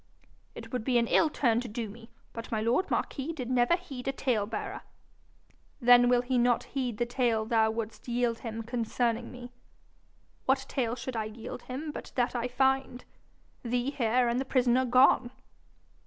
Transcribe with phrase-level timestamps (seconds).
[0.55, 3.75] 'It would be an ill turn to do me, but my lord marquis did never
[3.75, 4.81] heed a tale bearer.'
[5.79, 9.51] 'Then will he not heed the tale thou wouldst yield him concerning me.'
[10.47, 13.05] 'What tale should I yield him but that I find
[13.61, 15.29] thee here and the prisoner gone?'